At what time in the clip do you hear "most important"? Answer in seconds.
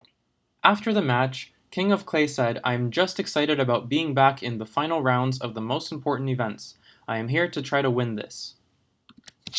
5.61-6.27